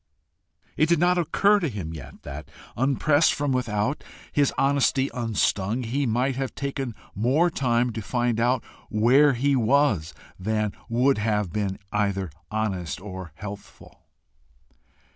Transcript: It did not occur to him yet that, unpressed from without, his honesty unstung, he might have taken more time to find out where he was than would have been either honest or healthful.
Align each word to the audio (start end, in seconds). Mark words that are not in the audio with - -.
It 0.77 0.89
did 0.89 0.97
not 0.97 1.19
occur 1.19 1.59
to 1.59 1.69
him 1.69 1.93
yet 1.93 2.23
that, 2.23 2.49
unpressed 2.75 3.35
from 3.35 3.51
without, 3.51 4.03
his 4.31 4.51
honesty 4.57 5.11
unstung, 5.13 5.83
he 5.83 6.07
might 6.07 6.35
have 6.37 6.55
taken 6.55 6.95
more 7.13 7.51
time 7.51 7.93
to 7.93 8.01
find 8.01 8.39
out 8.39 8.63
where 8.89 9.33
he 9.33 9.55
was 9.55 10.15
than 10.39 10.71
would 10.89 11.19
have 11.19 11.53
been 11.53 11.77
either 11.91 12.31
honest 12.49 12.99
or 12.99 13.31
healthful. 13.35 14.07